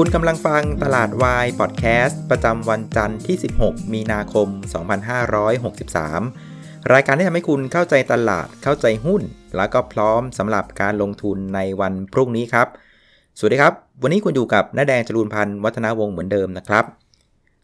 [0.00, 4.48] คุณกำลังฟังตลาดวายพอดแคสต์ประจำวันจันทร์ที่ 16 มีนาคม
[6.10, 9.22] 2563 รายการที่ทำให้คุณเข้าใจตลาดเข้าใจหุ้น
[9.56, 12.68] แล้วก็พร้อมสำหรับการลงทุนในวันพรุ่งนี้ครับ
[13.38, 13.72] สวัสดีครับ
[14.02, 16.84] วันนี้คุณอยู่กับน้าแดงจรูนพันธ์วัฒนาวงศ์เหมือนเดิมนะครับ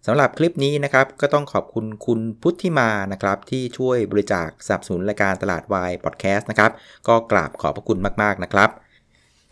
[0.06, 6.70] สำหรับคลิปนี้นะครับก็ต้องขอบคุณคุณพุทธิมานะครับที่ช่วยบริจาคสนับสนุนรายการตลาดวายพอดแคสต์นะครับ
[7.08, 8.70] ก็กราบขอบพระคุณมากๆนะครับ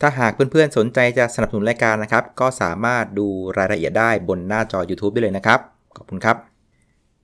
[0.02, 3.26] ถ้าหากเพื่อนๆ สนใจจะสนับสนุนรายการนะครับ ก็สามารถดู
[3.58, 5.60] รายละเอียดได้บนหน้าจอ YouTube ได้เลยนะครับ
[5.96, 6.36] ขอบคุณครับ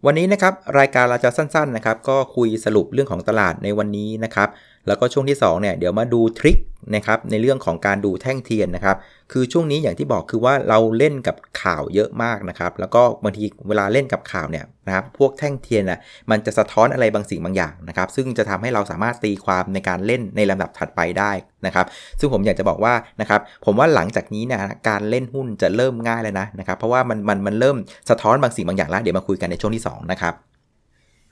[0.06, 4.48] วันนี้นะครับรายการเราจะสั้นๆนะครับ ก็คุยสรุปเรื่องของตลาดในวันนี้นะครับ
[4.88, 6.58] แล้วก็ช่วงที่2เนี่ยเดี๋ยวมาดูทริค
[6.94, 8.96] นะครับในเรื่องของการดูแท่งเทียนนะครับ
[9.32, 21.32] คือช่วงนี้อย่างที่บอกคือว่าเราเล่นกับข่าวเยอะมากนะครับ แล้วก็บางทีเวลาเล่นกับข่าวเนี่ยนะครับ พวกแท่งเทียนน่ะมันจะสะท้อนอะไรบางสิ่งบางอย่างนะครับ ซึ่งจะทำให้เราสามารถตีความในการเล่นในลำดับถัดไปได้
[21.66, 21.86] นะครับ
[22.20, 27.76] ซึ่งผมอยากจะบอกว่านะครับ ผมว่าหลังจากนี้เนี่ยการเล่นหุ้นจะเริ่มง่ายเลยนะนะครับ เพราะว่ามันมันมันเริ่ม
[28.10, 30.34] สะท้อนบางสิ่งบางอย่างแล้ว เดี๋ยวมาคุยกันในช่วงที่2นะครับ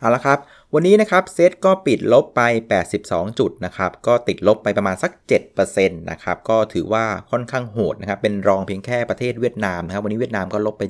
[0.00, 0.38] เอาละครับ
[0.74, 2.42] วันนี้นะครับเซตก็ปิดลบไป
[2.90, 5.12] 82 จุดนะครับ ก็ติดลบไปประมาณสัก
[5.56, 10.82] 7%นะครับ ก็ถือว่าค่อนข้างโหดนะครับ เป็นรองเพียงแค่ประเทศเวียดนามนะครับ วันนี้เวียดนามก็ลบไป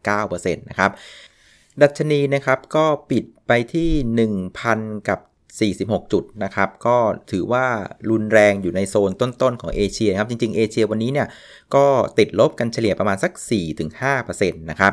[0.00, 0.90] 7.9%นะครับ
[1.82, 3.90] ดัชนีนะครับก็ปิดไปที่
[4.62, 5.20] 1,000 กับ
[5.60, 6.96] 46 จุดนะครับ ก็
[7.30, 7.66] ถือว่า
[8.10, 11.28] รุนแรงอยู่ในโซนต้นๆ ของเอเชียครับ จริงๆ เอเชียวันนี้เนี่ย
[11.74, 11.84] ก็
[12.18, 13.32] ติดลบกันเฉลี่ยประมาณสัก
[13.92, 14.92] 4-5%นะครับ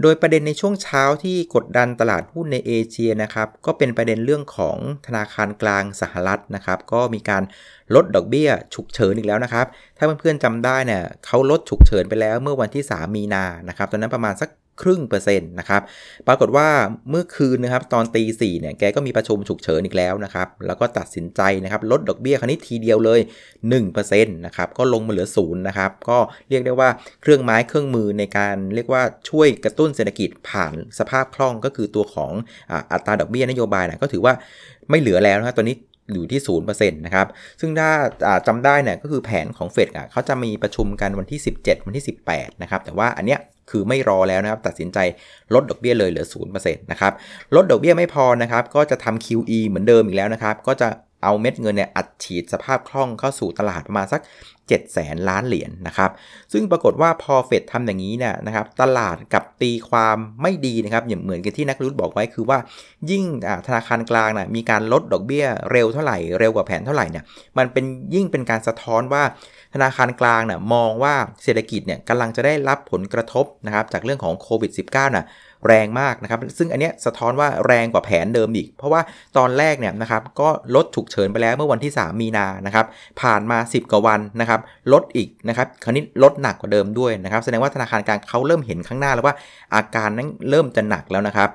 [0.00, 4.76] โดยประเด็นในช่วงเช้าที่กดดันตลาดหุ้นในเอเชียนะครับ ก็เป็นประเด็นเรื่องของ
[5.06, 7.42] ธนาคารกลางสหรัฐนะครับ ก็มีการ
[7.94, 14.48] ลดดอกเบี้ยฉุกเฉินอีกแล้วนะครับ ถ้าเพื่อนๆจำได้เนี่ยเขาลดฉุกเฉินไปแล้วเมื่อวันที่ 3 มีนานะครับ ตอนนั้นประมาณสัก
[14.80, 15.82] ครึ่งเปอร์เซ็นต์นะครับ
[16.28, 16.68] ปรากฏว่า
[17.10, 23.20] เมื่อคืนนะครับตอนตีสี่เนี่ยแกก็มีประชุมฉุกเฉินอีกแล้วนะครับแล้วก็ตัดสินใจนะครับลดดอกเบี้ยครั้นี้ทีเดียวเลย
[23.82, 26.88] 1%นะครับก็ลงมาเหลือศูนย์นะครับก็เรียกได้ว่า
[27.22, 32.32] เครื่องไม้เครื่องมือในการเรียกว่าช่วยกระตุ้นเศรษฐกิจผ่านสภาพคล่องก็คือตัวของ
[32.92, 34.34] อัตราดอกเบี้ยนโยบายนะก็ถือว่า
[34.90, 35.76] ไม่เหลือแล้วนะครับตอนนี้
[36.12, 37.26] อยู่ที่0%นะครับ
[37.60, 37.90] ซึ่งถ้า
[38.46, 44.98] จำได้เนี่ยก็คือแผนของเฟดอะเขาจะมีประชุมกันวันที่ 17 วันที่ 18 นะครับ แต่ว่าอันเนี้ย คือไม่รอแล้วนะครับ ตัดสินใจ
[45.54, 47.12] ลดดอกเบี้ยเลยเหลือ0%นะครับ
[47.56, 50.88] ลดดอกเบี้ยไม่พอนะครับก็จะทำ QE เหมือนเดิมอีกแล้วนะครับ ก็จะ
[51.24, 54.20] เอาเม็ดเงินเนี่ยอัดฉีดสภาพคล่องเข้าสู่ตลาดประมาณสัก
[54.72, 56.10] 7แสนล้านเหรียญนนะครับ
[56.52, 62.58] ซึ่งปรากฏว่าพอเฟดทำอย่างนี้เนี่ยนะครับ ตลาดกับตีความไม่ดีนะครับอย่างเหมือนกับที่นักรุ้บอกไว้คือว่า
[63.10, 63.24] ยิ่ง
[63.66, 67.24] ธนาคารกลางนะมีการลดดอกเบี้ยเร็วเท่าไหร่เร็วกว่าแผนเท่าไหร่เนี่ย
[67.58, 67.84] มันเป็น
[68.14, 69.22] ยิ่งเป็นการสะท้อนว่า
[69.74, 75.26] ธนาคารกลางนะ่ะมองว่าเศรษฐกิจเนี่ยกำลังจะได้รับผลกระทบนะครับจากเรื่องของโควิด -19 น่ะ
[75.66, 79.00] แรงมากนะครับ ซึ่งอันเนี้ยสะท้อนว่าแรงกว่าแผนเดิมอีก เพราะว่า
[79.36, 82.86] ตอนแรกเนี่ยนะครับก็ลดฉุกเฉินไปแล้วเมื่อวันที่ 3 มีนานะครับ
[83.20, 84.60] ผ่านมา 10 กว่าวันนะครับ
[84.92, 89.34] ลดอีกนะครับ คราวนี้ลดหนักกว่าเดิมด้วยนะครับ แสดงว่าธนาคารกลางเขาเริ่มเห็นข้างหน้าแล้วว่า
[89.74, 91.48] อาการนั้นเริ่มจะหนักแล้วนะครับ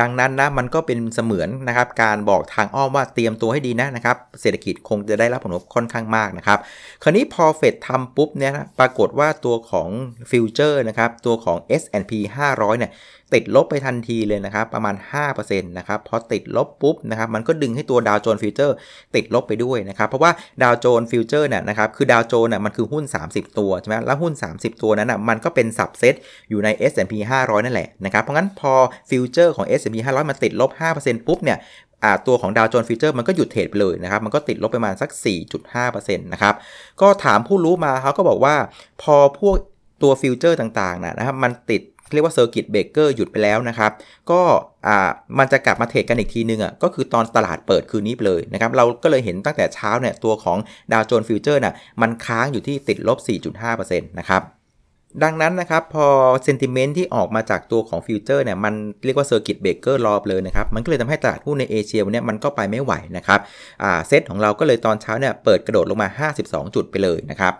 [0.00, 6.58] ดังนั้นนะมันก็เป็นเสมือนนะครับการบอกทางอ้อมว่าเตรียมตัวให้ดีนะนะครับเศรษฐกิจคงจะได้รับผลกระทบค่อนข้างมากนะครับ
[7.02, 9.88] คราวนี้พอเฟดทำปุ๊บเนี่ยนะปรากฏว่าตัวของ
[10.30, 12.12] future นะครับตัวของ S&P
[12.50, 12.90] 500เนี่ย
[13.34, 14.94] ติดลบไปทันทีเลยนะครับประมาณ
[15.32, 18.76] 5%นะครับพอติดลบปุ๊บนะครับมันก็ดึงให้ตัวดาวโจนส์ future
[19.14, 20.30] ติดลบไปด้วยนะครับเพราะว่า
[20.62, 26.14] ดาวโจนส์ future เนี่ยนะครับคือดาวโจนส์เนี่ยมันคือหุ้น 30 ตัวใช่ไหมแล้วหุ้น 30 ตัวนั้นอะมันก็เป็น subset
[26.50, 28.72] อยู่ใน S&P 500 นั่นแหละนะครับเพราะงั้นพอ
[29.10, 31.58] future ของ S&P 500 มันติดลบ 5%ปุ๊บเนี่ย
[32.26, 35.10] ตัวของดาวโจนส์ future มันก็หยุดเทรดไปเลยนะครับ มันก็ติดลบไปประมาณสัก
[35.68, 36.54] 4.5%นะครับ
[37.00, 38.54] ก็ถามผู้รู้มาเขาก็บอกว่า
[39.02, 39.56] พอพวก
[40.02, 41.82] ตัว future ต่างๆนะครับ มันติด
[42.14, 43.92] เรียกว่าเซอร์กิตเบรกเกอร์หยุดไปแล้วนะครับ
[44.30, 44.40] ก็
[44.86, 45.08] อ่า
[45.38, 50.58] มันจะกลับมาเทรดกันอีกทีนึงอะก็คือตอนตลาดเปิดคืนนี้เลยนะครับ เราก็เลยเห็นตั้งแต่เช้าเนี่ยตัวของ
[50.92, 53.18] ดาวโจนส์ future น่ะมันค้างอยู่ที่ติดลบ
[53.58, 54.42] 4.5%นะครับ
[55.24, 56.06] ดังนั้นนะครับพอ
[56.44, 63.40] sentiment ที่ออกมาจากตัวของ future เนี่ยมันเรียกว่าเซอร์กิตเบรกเกอร์รอบเลยนะครับ มันก็เลยทำให้ตลาดหุ้นในเอเชียวันนี้มันก็ไปไม่ไหวนะครับ
[63.82, 66.08] อ่าเซตของเราก็เลยตอนเช้าเนี่ยเปิดกระโดดลงมา
[66.42, 67.54] 52 จุดไปเลยนะครับ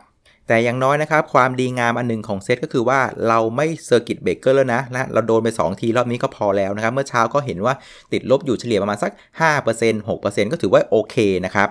[0.48, 7.74] แต่อย่างน้อยนะครับ ความดีงามอันหนึ่งของเซตก็คือว่าเราไม่เซอร์กิตเบรกเกอร์แล้วนะนะ เราโดนไป 2 ทีรอบนี้ก็พอแล้วนะครับ เมื่อเช้าก็เห็นว่า
[8.12, 9.12] ติดลบอยู่เฉลี่ยประมาณสัก
[9.60, 11.70] 5% 6%ก็ถือว่าโอเคนะครับ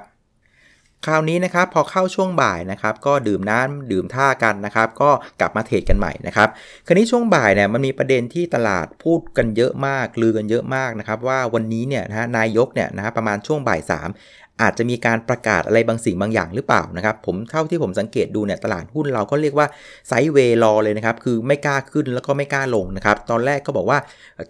[1.08, 5.10] คราวนี้นะครับพอเข้าช่วงบ่ายนะครับก็ดื่มน้ำดื่มท่ากันนะครับก็
[5.40, 6.50] กลับมาเทรดกันใหม่นะครับ
[6.86, 13.82] คราวนี้ช่วงบ่ายเนี่ยมันมีประเด็นที่ตลาดพูดกันเยอะมากลือกันเยอะมากนะครับว่าวันนี้เนี่ยนะนายกเนี่ยนะประมาณช่วงบ่าย
[14.14, 19.68] 3อาจจะมีการประกาศอะไรบางสิ่งบางอย่างหรือเปล่านะครับ ผมเท่าที่ผมสังเกตดูเนี่ยตลาดหุ้นเราก็เรียกว่า
[20.08, 23.98] ไซด์เวย์รอเลยนะครับ คือไม่กล้าขึ้นแล้วก็ไม่กล้าลงนะครับ ตอนแรกก็บอกว่า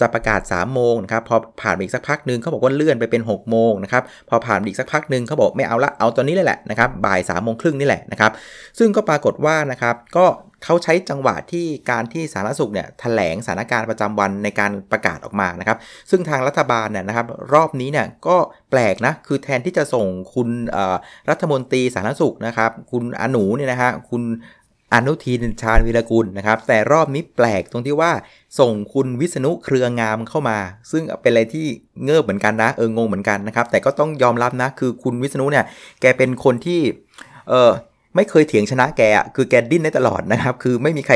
[0.01, 8.31] จะประกาศ3ามโมงนะครับ พอผ่านอีกสักพักหนึ่งเขาบอกว่าเลื่อนไปเป็น6กโมงนะครับ พอผ่านอีกสักพักหนึ่งเขาบอกไม่เอาละ เอาตอนนี้เลยแหละนะครับ บ่าย3ามโมงครึ่งนี่แหละนะครับ
[8.79, 10.25] ซึ่งก็ปรากฏว่านะครับ ก็
[10.63, 15.77] เขาใช้จังหวะที่การที่สาธารณสุขเนี่ยแถลงสถานการณ์ประจำวันในการประกาศออกมานะครับ
[16.09, 18.37] ซึ่งทางรัฐบาลเนี่ยนะครับรอบนี้เนี่ยก็
[18.71, 20.49] แปลกนะ คือแทนที่จะส่งคุณ
[21.29, 24.23] รัฐมนตรีสาธารณสุขนะครับ คุณอนุเนี่ยนะฮะคุณ
[24.93, 28.11] อนุทินชาญวิรกุลนะครับ แต่รอบนี้แปลกตรงที่ว่า
[28.59, 30.57] ส่งคุณวิษณุเครืองามเข้ามา
[30.91, 31.65] ซึ่งเป็นอะไรที่
[32.03, 35.65] เงิบเหมือนกันนะเอองงเหมือนกันนะครับ แต่ก็ต้องยอมรับนะ คือคุณวิษณุเนี่ย
[36.01, 36.81] แกเป็นคนที่
[37.49, 37.71] เออ
[38.15, 39.01] ไม่เคยเถียงชนะแก
[39.35, 41.15] คือแกดิ้นได้ตลอดนะครับ คือไม่มีใคร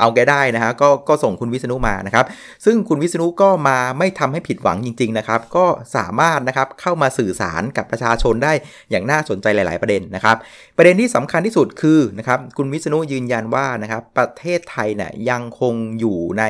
[0.00, 2.26] เอาแกได้นะฮะก็ก็ส่งคุณวิษณุมานะครับ
[2.64, 5.66] ซึ่งคุณวิษณุก็มาไม่ทำให้ผิดหวังจริง ๆนะครับ ก็
[5.96, 8.52] สามารถนะครับเข้ามาสื่อสารกับประชาชนได้
[8.90, 10.36] อย่างน่าสนใจหลาย ๆ ประเด็นนะครับ
[10.76, 16.44] ประเด็นที่สำคัญที่สุดคือนะครับคุณวิษณุยืนยันว่านะครับประเทศไทยเนี่ยยังคงอยู่ใน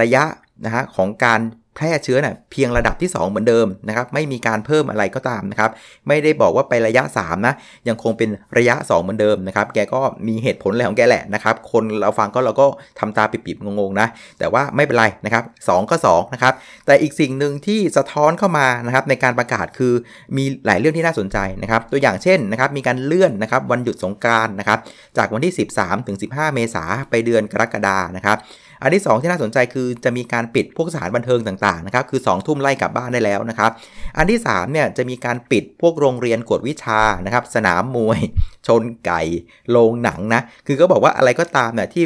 [0.00, 0.24] ระยะ
[0.64, 1.40] นะฮะของการ
[1.76, 5.70] แพร่เชื้อเนี่ยเพียงระดับที่ 2 เหมือนเดิมนะครับไม่มีการเพิ่มอะไรก็ตามนะครับ
[6.08, 7.54] ไม่ได้บอกว่าไประยะ3นะ
[7.88, 12.66] ยังคงเป็นระยะ 2 เหมือนเดิมนะครับแกก็มีเหตุผลอะไรของแกแหละนะครับคนเราฟังก็เราก็
[12.98, 14.08] ทำตาปิบๆงงๆนะ
[14.38, 16.54] แต่ว่าไม่เป็นไรนะครับ2ก็2นะครับ
[16.86, 19.92] แต่อีกสิ่งหนึ่งที่สะท้อนเข้ามานะครับในการประกาศคือ
[20.36, 24.78] มีหลายเรื่องที่น่าสนใจนะครับตัวอย่างเช่นนะครับมีการเลื่อนนะครับวันหยุดสงกานนะครับ
[25.16, 28.38] จากวันที่ 13ถึง15 เมษาไปเดือนกรกฎานะครับ
[28.82, 33.70] อันที่ 2 ที่น่าสนใจคือจะมีการปิดพวกสถานบันเทิงต่างๆนะครับคือ2ทุ่มไล่กลับบ้านได้แล้วนะครับ
[34.16, 38.20] อันที่3เนี่ยจะมีการปิดพวกโรงเรียนกวดวิชานะครับ สนามมวย
[38.66, 39.22] ชนไก่
[39.70, 42.04] โรงหนังนะคือก็บอกว่าอะไรก็ตามเนี่ยที่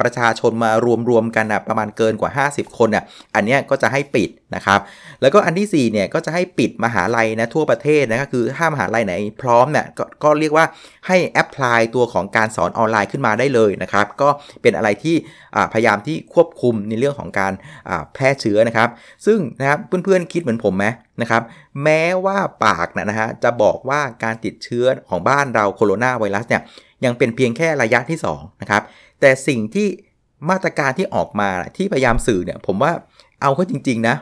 [0.00, 0.70] ประชาชนมา
[1.10, 4.80] รวมๆกันนะประมาณเกินกว่า 50 คนเนี่ยอันนี้ก็จะให้ปิดนะครับ
[5.22, 10.66] แล้วก็อันที่4เนี่ยก็จะให้ปิดมหาลัยนะทั่วประเทศนะก็คือถ้ามหาลัยไหนพร้อมเนี่ยกก็เรียกว่า
[11.06, 14.28] ให้แอพพลายตัวของการสอนออนไลน์ขึ้นมาได้เลยนะครับก็
[14.62, 15.16] เป็นอะไรที่
[15.72, 17.52] พยายามที่ควบคุมในเรื่องของการ
[18.14, 18.88] แพร่เชื้อนะครับ
[19.26, 20.86] ซึ่งนะครับเพื่อนๆคิดเหมือนผมไหม
[21.22, 21.42] นะครับ
[21.82, 26.62] แม้ว่าปากนะฮะจะบอกว่าการติดเชื้อของบ้านเราโคโรนาไวรัสเนี่ย
[27.04, 28.82] ยังเป็นเพียงแค่ระยะที่2นะครับ
[29.20, 29.88] แต่สิ่งที่
[30.50, 32.92] มาตรการที่ออกมาที่พยายามสื่อเนี่ยผมว่า
[33.42, 34.16] เอาเข้าจริง ๆ นะ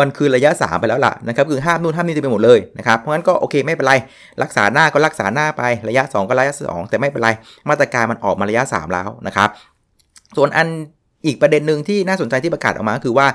[0.00, 3.94] มันคือระยะ 3 ไปแล้วล่ะนะครับคือห้ามนู่นห้ามนี่ไปหมดเลยนะครับเพราะงั้นก็โอเคไม่เป็นไร
[4.42, 7.30] รักษาหน้าก็รักษาหน้าไประยะ 2 ก็ระยะ 2 แต่ไม่เป็นไร
[7.68, 9.48] มาตรการมันออกมาระยะ 3 แล้วนะครับ
[10.36, 10.68] ส่วนอัน
[11.26, 13.26] อีกประเด็นหนึ่งที่น่าสนใจที่ประกาศออกมาคือว่า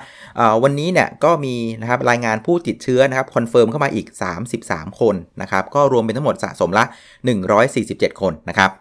[0.64, 4.08] วันนี้เนี่ยก็มีนะครับรายงานผู้ติดเชื้อนะครับ confirm เข้ามาอีก
[4.54, 6.86] 33 คนนะครับก็รวมเป็นทั้งหมดสะสมละ
[7.54, 8.72] 147 คนนะครับ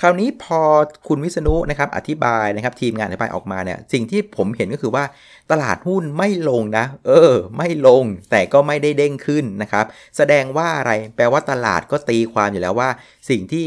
[0.00, 0.60] คราวนี้พอ
[1.08, 5.04] คุณวิษณุนะครับอธิบายนะครับทีมงานอธิบายออกมาเนี่ยสิ่งที่ผมเห็นก็คือว่า
[5.50, 9.84] ตลาดหุ้นไม่ลงนะ เออ ไม่ลงแต่ก็ไม่ได้เด้งขึ้นนะครับ
[10.16, 12.88] แสดงว่าอะไรแปลว่าตลาดก็ตีความอยู่แล้วว่า
[13.30, 13.66] สิ่งที่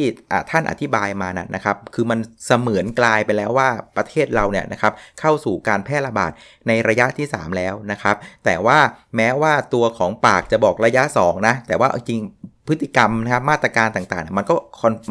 [0.50, 6.32] ท่านอธิบายมานะนะครับ คือมันเสมือนกลายไปแล้วว่าประเทศเราเนี่ยนะครับเข้าสู่การแพร่ระบาด
[6.68, 8.80] ในระยะที่ 3 แล้วนะครับ แต่ว่า
[9.16, 12.22] แม้ว่าตัวของปากจะบอกระยะ 2 นะ แต่ว่าจริง
[12.68, 14.56] พฤติกรรมนะครับมาตรการต่างๆ มันก็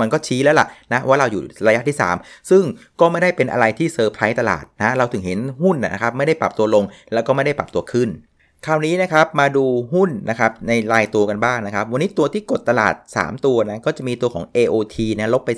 [0.01, 2.63] มันก็ชี้แล้วล่ะนะว่าเราอยู่ระยะที่ 3 ซึ่ง
[3.01, 8.09] ก็ไม่ได้เป็นอะไรที่เซอร์ไพรส์ตลาดนะเราถึงเห็นหุ้นนะครับไม่ได้ปรับตัวลงแล้วก็ไม่ได้ปรับตัวขึ้น
[8.67, 9.65] คราวนี้นะครับมาดู
[9.95, 15.51] หุ้นนะครับในรายตัวกันบ้างนะครับ วันนี้ตัวที่กดตลาด 3 ตัวนะก็จะมีตัวของ AOT นะลบไป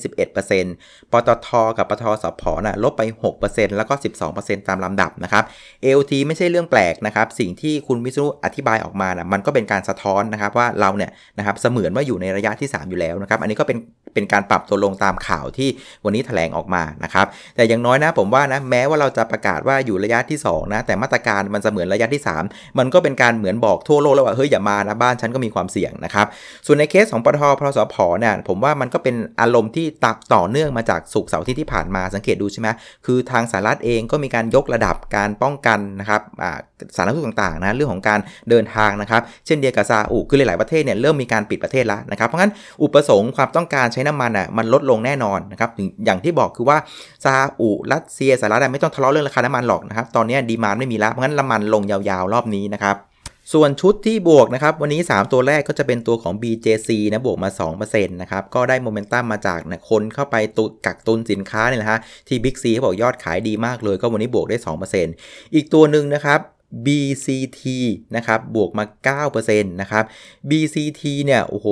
[0.52, 3.02] 11%ปตทกับปตทสพนะลบไป
[3.40, 3.94] 6%แล้วก็
[4.30, 5.44] 12%ตามลำดับนะครับ
[5.84, 13.78] AOT ไม่ใช่เรื่องแปลกนะครับ สิ่งที่คุณวิศนุอธิบายออกมานะมันก็เป็นการสะท้อนนะครับว่าเราเนี่ยนะครับเสมือนว่าอยู่ในระยะที่ 3 อยู่แล้วนะครับ อันนี้ก็เป็น
[14.14, 15.68] เป็นการปรับตัวลงตามข่าวที่
[16.04, 26.26] วันนี้แถลงออกมานะครับ แต่อย่างน้อยนะผมว่านะแม้ว่าเราจะประกาศว่าอยู่ระยะที่2นะแต่มาตรการมันเสมือนระยะที่ 3 มันก็เป็นการเหมือนบอกทั่วโลกแล้วว่าเฮ้ยอย่ามานะบ้านฉันก็มีความเสี่ยงนะครับ
[26.66, 32.68] ส่วนในเคสของปทพสพเนี่ยผมว่ามันก็เป็นอารมณ์ที่ตับต่อเนื่องมาจากสุกเสาร์ที่ที่ผ่านมาสังเกตดูใช่ไหม
[33.06, 36.20] คือทางสหรัฐเองก็มีการยกระดับการป้องกันนะครับ
[36.96, 38.20] สารทุกต่างๆนะเรื่องของการ
[38.50, 45.70] เดินทางนะครับเช่นเดียวกับซาอุคือหลายๆประเทศเนี่ยเริ่มมีการปิดประเทศแล้วนะครับเพราะงั้นอุปสงค์ความต้องการใช้น้ำมันอะมันลดลงแน่นอนนะครับ
[46.04, 46.78] อย่างที่บอกคือว่า
[47.24, 52.81] ซาอุรัสเซียสหรัฐไม่ต้องทะเลาะเรื่องราคาน้ำมันหรอกนะครับตอนนี้ดีมานไม่มีแล้วเพราะงั้นน้ำมันลงยาวๆรอบนี้นะครับ
[53.52, 61.98] ส่วนชุดที่บวกนะครับ วันนี้ 3 ตัวแรกก็จะเป็นตัวของ BJC นะบวกมา 2%นะครับ ก็ได้โมเมนตัมมาจากนะคนเข้าไปตุกักตุนสินค้าเนี่ยนะฮะ
[62.28, 64.56] ที่ Big C เขาบอกยอดขายดีมากเลย ก็วันนี้บวกได้
[65.06, 66.40] 2%อีกตัวหนึ่งนะครับ
[66.86, 67.62] BCT
[68.16, 68.84] นะครับบวกมา
[69.28, 70.04] 9%นะครับ
[70.50, 71.66] BCT เนี่ยโอ้โห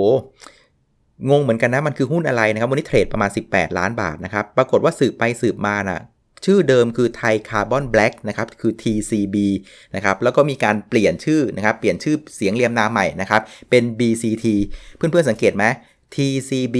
[1.30, 6.00] งงเหมือนกันนะมันคือหุ้นอะไรนะครับวันนี้เทรดประมาณ 18 ล้านบาทนะครับปรากฏว่าสืบไปสืบมานะ่ะ
[6.44, 9.36] ชื่อเดิมคือไทยคาร์บอนแบล็กนะครับคือ TCB
[9.94, 14.46] นะครับแล้วก็มีการเปลี่ยนชื่อนะครับเปลี่ยนชื่อเสียงเรียมนามใหม่นะครับเป็น BCT
[14.96, 15.64] เพื่อนๆสังเกตไหม
[16.14, 16.76] TCB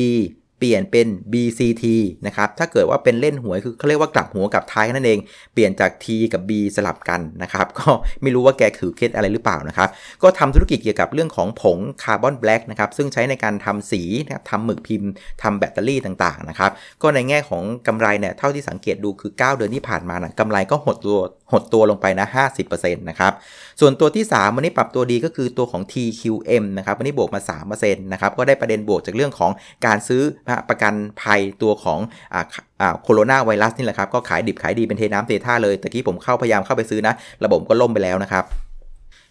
[0.61, 1.85] เปลี่ยนเป็น BCT
[2.27, 5.19] นะครับ ถ้าเกิดว่าเป็นเล่นหวยคือเขาเรียกว่ากลับหัวกับท้ายนั่นเอง
[5.55, 7.89] เปลี่ยนจาก T กับ B สลับกันนะครับ ก็
[8.23, 9.89] ไม่รู้ว่าแกถือเคล็ดอะไรหรือเปล่านะครับ
[10.23, 15.11] ก็ทำธุรกิจเกี่ยวกับเรื่องของผงคาร์บอนแบล็กนะครับ ซึ่งใช้ในการทำสีนะครับทำหมึกพิมพ์
[15.43, 16.71] ทำแบตเตอรี่ต่างๆนะครับ
[17.03, 21.21] ก็ในแง่ของกำไรเนี่ย เท่าที่สังเกตดูคือ 9 เดือนที่ผ่านมานะกำไรก็หดตัว
[21.53, 22.27] หดตัวลงไปนะ
[22.65, 23.33] 50%นะครับ
[23.81, 27.41] ส่วนตัวที่ 3 วันนี้ปรับตัวดีก็คือตัวของ TQM นะครับ วันนี้บวกมา
[27.71, 29.51] 3%นะครับ ก็ได้ประเด็นบวกจากเรื่องของ
[29.87, 30.23] การซื้อ
[30.69, 31.99] ประกันภัยตัวของ
[32.35, 37.15] อ่าโคโรนาไวรัสนี่แหละครับ ก็ขายดิบขายดีเป็นเทน้ำเทท่าเลยแต่กี้ผมเข้าพยายามเข้าไปซื้อนะ
[37.45, 38.45] ระบบก็ล่มไปแล้วนะครับ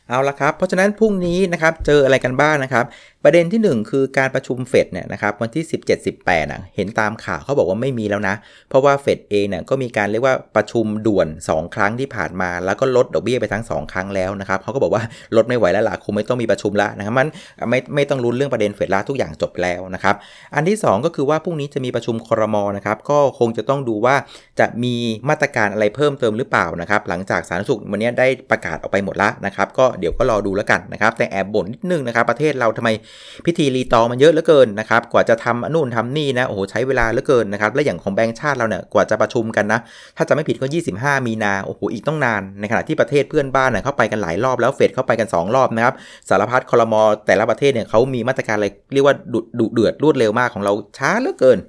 [0.08, 2.86] เอาละครับ เพราะฉะนั้นพรุ่งนี้นะครับ เจออะไรกันบ้างนะครับ
[3.24, 5.64] ประเด็นที่ 1 คือการประชุมเฟดเนี่ยนะครับวันที่
[6.08, 8.36] 17-18นะเห็นตามข่าวเขาบอกว่าไม่มีแล้วนะ
[8.70, 15.04] เพราะว่าเฟดเองเนี่ยก็มีการเรียกว่าประชุมด่วน 2 ครั้งที่ผ่านมา แล้วก็ลดดอกเบี้ยไปทั้ง 2 ครั้งแล้วนะครับเขาก็บอกว่า
[15.36, 17.28] ลดไม่ไหวแล้วล่ะคงไม่ต้องมีประชุมแล้วนะครับมัน
[17.70, 20.16] ไม่ไม่ต้องรุ้นเรื่องประเด็นเฟดละทุกอย่างจบแล้วนะครับ
[20.56, 24.16] อันที่ 2 ก็คือว่าพรุ่งนี้จะมีประชุมครมนะครับก็คงจะต้องดูว่า
[24.60, 24.96] จะมี
[25.30, 32.90] มาตรการอะไรเพิ่มเติมหรือเปล่านะครับหลังจากสาธารณสุขวันนี้ได้ประกาศออกไปหมดแล้วนะครับก็เดี๋ยวก็รอดูแล้วกันนะครับแต่แอบบ่นนิดนึงนะครับประเทศเราทำไม
[33.46, 39.80] พิธีรีตองมันเยอะเหลือเกินนะครับกว่าจะทำนู่นทำนี่นะโอ้โหใช้เวลาเหลือเกินนะครับและอย่างของแบงค์ชาติเราเนี่ยกว่าจะประชุมกันนะ
[40.18, 45.94] ถ้าจะไม่ผิดก็ 25 มีนาโอ้โหอีกต้องนาน ในขณะที่ประเทศเพื่อนบ้านเนี่ยเข้าไปกันหลายรอบแล้วเฟดเข้าไปกัน 2 รอบนะครับ
[46.30, 49.16] สารพัดคอรมอแต่ละประเทศเนี่ยเขามีมาตรการอะไรเรียกว่า
[49.60, 51.60] ดุเดือดรวดเร็วมากของเราช้าเหลือเกิน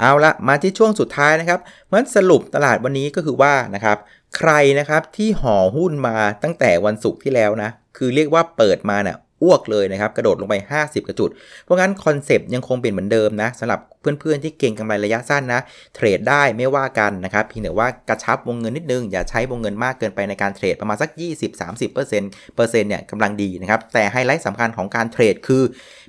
[0.00, 3.98] เอาละมาที่ช่วงสุดท้ายนะครับเพราะสรุปตลาดวันนี้ก็คือว่านะครับ
[4.36, 11.30] ใครนะครับที่ห่อหุ้นมาตั้งแต่วันศุกร์ที่แล้วนะคือเรียกว่าเปิดมาเนี่ย อ้วกเลยนะครับ กระโดดลงไป 50 กว่าจุด
[11.64, 15.60] เพราะงั้นคอนเซปต์ยังคงเป็นเหมือนเดิมนะสำหรับเพื่อนๆที่เก็งกำไรระยะสั้นนะ
[15.94, 21.10] เทรดได้ไม่ว่ากันนะครับเพียงแต่ว่ากระชับวงเงินนิดนึง อย่าใช้วงเงินมากเกินไปในการเทรดประมาณสัก
[21.52, 25.62] 20-30%เปอร์เซ็นต์เปอร์เซ็นต์เนี่ยกำลังดีนะครับแต่ไฮไลท์สำคัญของการเทรดคือ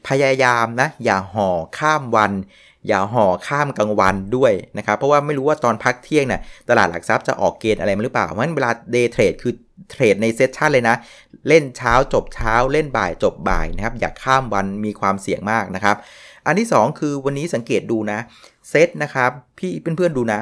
[0.08, 2.32] พยายามนะอย่าห่อข้ามวัน
[2.88, 9.54] อย่าห่อข้ามกลางวันด้วยนะครับ เพราะว่าไม่รู้ว่าตอนพักเที่ยงเนี่ยตลาดหลักทรัพย์จะออกเกณฑ์อะไรมาหรือเปล่า เพราะฉะนั้นเวลา day trade คือ
[9.92, 10.96] เทรดใน session เลยนะ
[11.48, 15.96] เล่นเช้าจบเช้าเล่นบ่ายจบบ่ายนะครับ อย่าข้ามวันมีความเสี่ยงมากนะครับ
[16.46, 18.20] อันที่ 2 คือวันนี้สังเกตดูนะ
[18.70, 20.39] เซตนะครับพี่เพื่อนๆดูนะ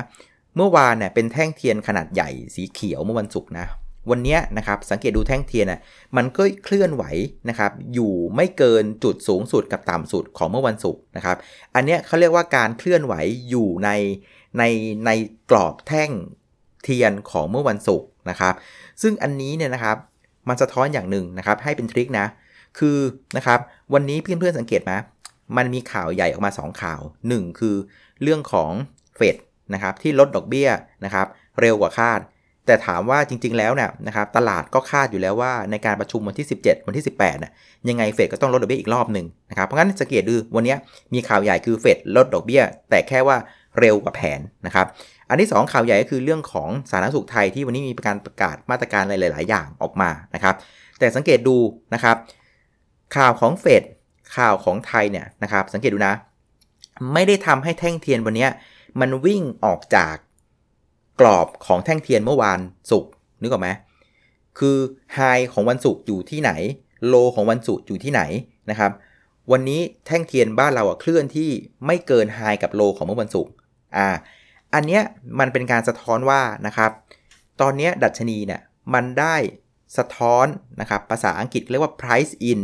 [0.57, 3.65] เมื่อวานเนี่ยเป็นแท่งเทียนขนาดใหญ่สีเขียวเมื่อวันศุกร์นะ
[4.09, 5.79] วันนี้นะครับสังเกตดูแท่งเทียนอะ
[6.17, 7.03] มันก็เคลื่อนไหว
[7.49, 11.37] นะครับอยู่ไม่เกินจุดสูงสุดกับต่ำสุดของเมื่อวันศุกร์นะครับ
[11.75, 13.13] อันนี้เขาเรียกว่าการเคลื่อนไหว
[13.49, 13.89] อยู่ใน
[14.57, 14.63] ใน
[15.05, 15.11] ใน
[15.51, 16.09] กรอบแท่ง
[16.83, 18.53] เทียนของเมื่อวันศุกร์นะครับ
[19.01, 19.97] ซึ่งอันนี้เนี่ยนะครับ
[20.49, 22.27] มันสะท้อนอย่างหนึ่งนะครับให้เป็นทริคนะ
[22.79, 22.97] คือ
[23.37, 23.59] นะครับ
[23.93, 24.91] วันนี้เพื่อนๆสังเกตไหม
[25.57, 27.75] มันมีข่าวใหญ่ออกมา 2 ข่าว 1 คือ
[28.21, 28.71] เรื่องของ
[29.15, 29.35] เฟด
[29.73, 30.69] นะครับที่ลดดอกเบี้ย
[31.05, 31.27] นะครับ
[31.61, 32.19] เร็วกว่าคาด
[32.65, 37.51] แต่ถามว่าจริง ๆ แล้วเนี่ยนะครับตลาดก็คาดอยู่แล้วว่าในการประชุมวันที่ 17 วันที่ 18น่ะ
[37.89, 40.75] ยังไงเฟดก็ต้องลดดอกเบี้ยอีกรอบหนึ่งนะครับเพราะงั้นสังเกตดูวันนี้
[41.13, 43.37] มีข่าวใหญ่คือเฟดลดดอกเบี้ย แต่แค่ว่า
[43.79, 44.87] เร็วกว่าแผนนะครับ
[45.29, 50.55] อันที่ 2 ข่าวใหญ่ก็คือเรื่องของสาธารณสุขไทยที่วันนี้มีการประกาศมาตรการหลาย ๆ อย่างออกมานะครับ
[50.99, 51.57] แต่สังเกตดู
[51.93, 52.15] นะครับ
[53.15, 53.83] ข่าวของเฟด
[54.37, 56.15] ข่าวของไทยเนี่ยนะครับสังเกตดูนะ
[57.13, 58.47] ไม่ได้ทำให้แท่งเทียนวันนี้
[58.99, 60.15] มันวิ่งออกจาก
[61.19, 62.59] กรอบของแท่งเทียนเมื่อวาน
[62.91, 63.69] ศุกร์นึกออกไหม
[64.59, 64.77] คือ
[65.13, 65.19] ไฮ
[65.53, 66.51] ของวันศุกร์อยู่ที่ไหน
[67.07, 68.21] โลของวันศุกร์อยู่ที่ไหน
[68.69, 68.91] นะครับ
[69.51, 71.49] วันนี้แท่งเทียนบ้านเราอะเคลื่อนที่
[71.85, 73.51] ไม่เกินไฮกับโลของเมื่อวันศุกร์
[73.97, 74.07] อ่า
[74.73, 75.01] อันเนี้ย
[75.39, 76.91] มันเป็นการสะท้อนว่านะครับ
[77.61, 78.61] ตอนเนี้ยดัชนีเนี่ย
[78.93, 79.35] มันได้
[79.97, 80.45] สะท้อน
[80.81, 82.61] นะครับภาษาอังกฤษเรียกว่า price in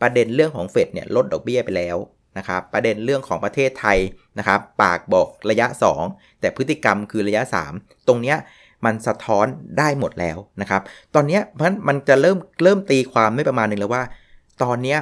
[0.00, 1.96] ประเด็นเรื่องของเฟดเนี่ยลดดอกเบี้ยไปแล้ว
[2.38, 3.98] นะครับประเด็นเรื่องของประเทศไทย
[4.38, 5.66] นะครับปากบอกระยะ
[6.04, 7.42] 2 แต่พฤติกรรมคือระยะ
[7.74, 8.36] 3 ตรงเนี้ย
[8.84, 9.46] มันสะท้อน
[9.78, 10.82] ได้หมดแล้วนะครับ
[11.14, 14.02] ตอนนี้มันมันจะเริ่มเริ่มตีความไม่ประมาณหนึ่งแล้วว่า
[14.62, 14.96] ตอนนี้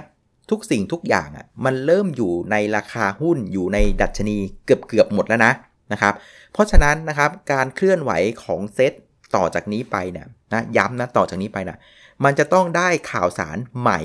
[0.50, 5.52] ทุกสิ่งทุกอย่างอะมันเริ่มอยู่ในราคาหุ้นอยู่ในดัชนีเกือบเกือบหมดแล้วนะ
[5.92, 6.14] นะครับ
[6.52, 8.12] เพราะฉะนั้นนะครับการเคลื่อนไหว
[8.44, 8.92] ของเซต
[9.36, 11.78] ต่อจากนี้ไปเนี่ยนะย้ำนะต่อจากนี้ไปนะ
[12.24, 14.00] มันจะต้องได้ข่าวสารใหม่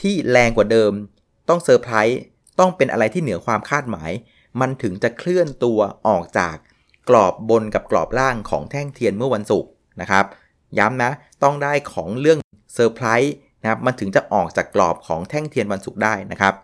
[0.00, 0.92] ที่แรงกว่าเดิม
[1.48, 2.20] ต้องเซอร์ไพรส์
[2.58, 4.10] ต้องเป็นอะไรที่เหนือความคาดหมาย
[4.60, 6.56] มันถึงจะเคลื่อนตัวออกจาก
[7.08, 10.24] กรอบบนกับกรอบล่างของแท่งเทียนเมื่อวันศุกร์นะครับ
[10.78, 11.10] ย้ำนะ
[11.42, 12.38] ต้องได้ของเรื่อง
[12.74, 16.54] เซอร์ไพรส์นะครับมันถึงจะออกจากกรอบของแท่งเทียนวันศุกร์ได้นะครับ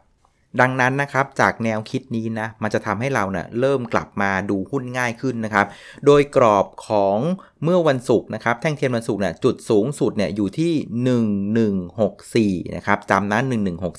[0.61, 5.67] ดังนั้นนะครับจากแนวคิดนี้นะมันจะทำให้เราเนี่ยเริ่มกลับมาดูหุ้นง่ายขึ้นนะครับ
[6.07, 7.19] โดยกรอบของ
[7.65, 13.45] เมื่อวันศุกร์นะครับแท่งเทียนวันศุกร์เนี่ยจุดสูงสุดเนี่ยอยู่ที่ 1164นะครับจำนั้น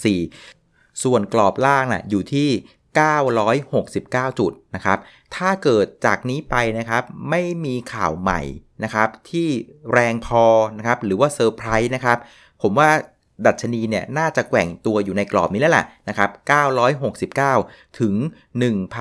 [0.06, 0.65] 1164
[1.04, 2.50] ส่วนกรอบล่างน่ะอยู่ที่
[4.30, 4.98] 969 จุดนะครับ
[5.36, 8.42] ถ้าเกิดจากนี้ไปนะครับไม่มีข่าวใหม่
[8.84, 9.48] นะครับที่
[9.92, 10.44] แรงพอ
[10.78, 12.18] นะครับหรือว่าเซอร์ไพรส์นะครับ
[12.62, 12.90] ผมว่า
[13.46, 16.30] ดัชนีเนี่ยน่าจะแกว่งตัวอยู่ในกรอบนี้แล้วแหละนะครับ
[17.30, 18.16] 969 ถึง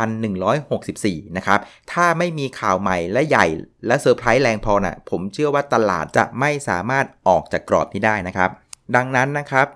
[0.05, 1.61] 1,164 นะครับ
[1.93, 3.47] ถ้าไม่มีข่าวใหม่และใหญ่
[3.87, 8.51] และเซอร์ไพรส์แรงพอนะ่ะผมเชื่อว่าตลาดจะไม่สามารถออกจากกรอบนี้ได้นะครับ
[8.97, 9.67] ดังนั้นนะครับ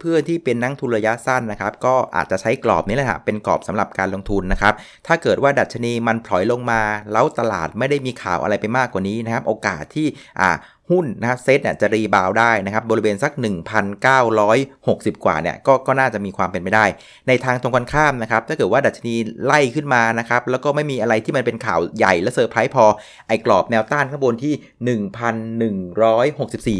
[0.00, 4.74] เพื่อนๆที่เป็นนักทุนระยะสั้นนะครับ ก็อาจจะใช้กรอบนี้แหละเป็นกรอบสำหรับการลงทุนนะครับ
[5.06, 6.80] ถ้าเกิดว่าดัชนีมันพลอยลงมา
[7.12, 10.06] แล้วตลาดไม่ได้มีข่าวอะไรไปมากกว่านี้นะครับ โอกาสที่
[10.40, 10.50] อ่า
[10.90, 13.32] หุ้นนะครับเซตเนี่ยจะรีบาวได้นะครับบริเวณสัก
[14.08, 16.84] 1,960 กว่าเนี่ยก็ก็น่าจะมีความเป็นไปได้
[17.28, 19.14] ในทางตรงกันข้ามนะครับถ้าเกิดว่าดัชนี
[19.44, 22.84] ไล่ขึ้นมานะครับแล้วก็ไม่มีอะไรที่มันเป็นข่าวใหญ่และเซอร์ไพรส์พอ
[23.28, 24.54] ไอ้กรอบแนวต้านข้างบนที่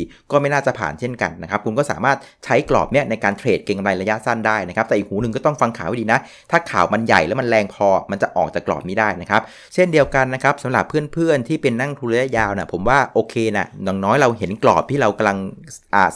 [0.00, 6.20] 1,164 ก็ไม่น่าจะผ่านเช่นกันนะครับคุณก็สามารถใช้กรอบเนี่ยในการเทรดเก็งกำไรระยะสั้นได้นะครับแต่อีกหูหนึ่งก็ต้องฟังข่าวให้ดีนะ
[6.50, 9.42] ถ้าข่าวมันใหญ่แล้วมันแรงพอมันจะออกจากกรอบนี้ได้นะครับ
[9.74, 15.38] เช่นเดียวกันนะครับสำหรับเพื่อนๆที่เป็นนักลงทุนระยะยาวนะผมว่าโอเคนะอย่างน้อยเราเห็นกรอบที่เรากำลัง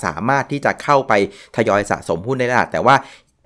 [0.05, 1.13] สามารถที่จะเข้าไป
[1.57, 2.95] ทยอยสะสมหุ้นได้แล้วแต่ว่า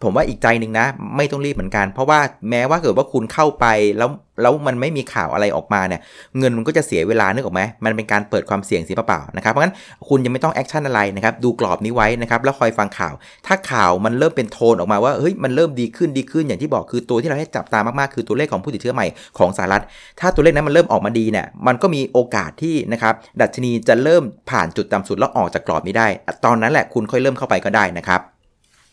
[0.05, 3.67] ผมว่าอีกใจหนึ่งนะ ไม่ต้องรีบเหมือนกัน เพราะว่าแม้ว่าเกิดว่าคุณเข้าไป
[3.99, 4.11] แล้ว
[4.43, 6.01] แล้วมันไม่มีข่าวอะไรออกมาเนี่ย
[6.39, 9.75] เงินมันก็จะเสียเวลานึกออกไหมมันเป็นการเปิดความเสี่ยงเสียเปล่าๆนะครับเพราะงั้น
[10.09, 13.15] คุณยังไม่ต้อง action อะไรนะครับดูกรอบนี้ไว้นะครับแล้วคอยฟังข่าว
[13.47, 19.07] ถ้าข่าวมันเริ่มเป็นโทนออกมาว่าเฮ้ยมันเริ่มดีขึ้นดีขึ้นอย่างที่บอกคือตัวที่เราให้จับตามากๆคือตัวเลขของผู้ติดเชื้อใหม่
[19.39, 19.83] ของสหรัฐ
[20.21, 26.09] ถ้าตัวเลขนั้นมันเริ่มออกมาดีเนี่ยมันก็มีโอกาสที่นะครับดัชนีจะเริ่มผ่านจุดต่ำสุดแล้วออกจากกรอบนี้ได้
[26.45, 28.21] ตอนนั้นแหละคุณค่อยเริ่มเข้าไปก็ได้นะครับ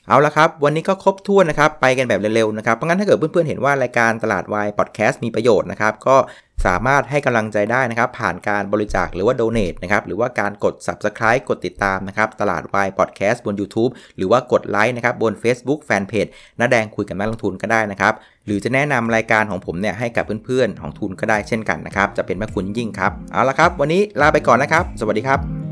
[0.09, 6.17] เอาละครับ วันนี้ก็ครบถ้วนนะครับ ไปกันแบบเร็วๆนะครับ เพราะงั้นถ้าเกิดเพื่อนๆเห็นว่ารายการตลาดวายพอดแคสต์มีประโยชน์นะครับ ก็
[6.65, 18.13] สามารถให้กำลังใจได้นะครับ ผ่านการบริจาคหรือว่าโดเน a นะครับ หรือว่าการกด Subscribe กดติดตามนะครับ ตลาดวายพอดแคสต์บน YouTube หรือว่ากดไลค์นะครับบน Facebook Fanpage น้าแดงคุยกับนักลงทุนก็ได้นะครับ
[18.45, 25.68] หรือจะแนะนำรายการของผมเนี่ยให้กับเพื่อนๆของทุนก็ได้เช่นกันนะครับ จะเป็นแม่คุณยิ่งครับ เอาละครับ วันนี้ลาไปก่อนนะครับ สวัสดีครับ